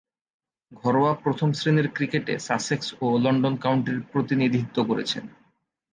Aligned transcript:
ঘরোয়া 0.71 1.13
প্রথম-শ্রেণীর 1.13 1.87
ক্রিকেটে 1.91 2.33
সাসেক্স 2.39 2.87
ও 3.01 3.05
লন্ডন 3.17 3.55
কাউন্টির 3.57 3.99
প্রতিনিধিত্ব 4.11 4.77
করেছেন। 4.83 5.23